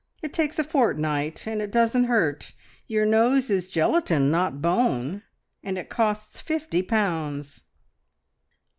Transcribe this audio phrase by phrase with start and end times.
[0.23, 2.53] It takes a fortnight, and it doesn't hurt.
[2.87, 5.21] Your nose is gelatine, not bone;
[5.61, 7.61] and it costs fifty pounds."